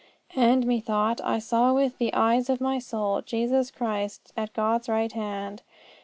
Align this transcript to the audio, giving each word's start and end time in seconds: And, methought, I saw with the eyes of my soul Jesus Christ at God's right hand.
And, 0.35 0.65
methought, 0.65 1.21
I 1.23 1.37
saw 1.37 1.75
with 1.75 1.99
the 1.99 2.11
eyes 2.15 2.49
of 2.49 2.59
my 2.59 2.79
soul 2.79 3.21
Jesus 3.21 3.69
Christ 3.69 4.33
at 4.35 4.51
God's 4.53 4.89
right 4.89 5.11
hand. 5.11 5.61